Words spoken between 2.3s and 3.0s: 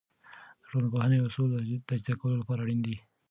لپاره اړین دي.